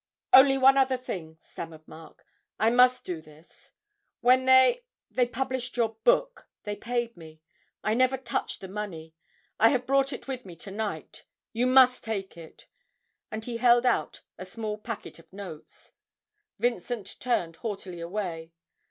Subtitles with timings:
[0.33, 2.25] 'Only one other thing,' stammered Mark;
[2.59, 3.71] 'I must do this....
[4.21, 7.39] When they they published your book they paid me....
[7.83, 9.13] I never touched the money.
[9.59, 12.65] I have brought it with me to night; you must take it!'
[13.29, 15.93] and he held out a small packet of notes.
[16.57, 18.53] Vincent turned haughtily away.